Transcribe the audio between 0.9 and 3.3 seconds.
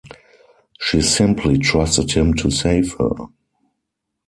simply trusted him to save her.